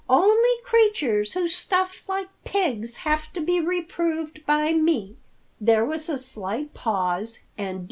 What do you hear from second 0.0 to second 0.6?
Only